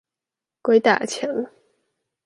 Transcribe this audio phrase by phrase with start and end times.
[0.63, 1.29] 鬼打牆